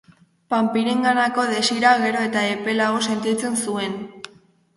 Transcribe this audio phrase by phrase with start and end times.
[0.53, 3.97] Panpirenganako desira gero eta epelago sentitzen zuen.